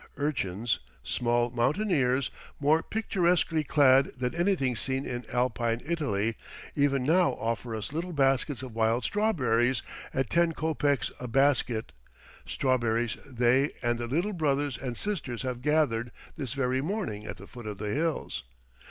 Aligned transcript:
Urchins, 0.17 0.79
small 1.03 1.51
mountaineers, 1.51 2.31
more 2.59 2.81
picturesquely 2.81 3.63
clad 3.63 4.07
than 4.17 4.33
anything 4.33 4.75
seen 4.75 5.05
in 5.05 5.23
Alpine 5.31 5.79
Italy, 5.85 6.35
even, 6.73 7.03
now 7.03 7.33
offer 7.33 7.75
us 7.75 7.93
little 7.93 8.11
baskets 8.11 8.63
of 8.63 8.73
wild 8.73 9.03
strawberries 9.03 9.83
at 10.11 10.31
ten 10.31 10.53
copecks 10.53 11.11
a 11.19 11.27
basket 11.27 11.91
strawberries 12.47 13.15
they 13.27 13.69
and 13.83 13.99
their 13.99 14.07
little 14.07 14.33
brothers 14.33 14.75
and 14.75 14.97
sisters 14.97 15.43
have 15.43 15.61
gathered 15.61 16.11
this 16.35 16.53
very 16.53 16.81
morning 16.81 17.27
at 17.27 17.37
the 17.37 17.45
foot 17.45 17.67
of 17.67 17.77
the 17.77 17.91
hills. 17.93 18.43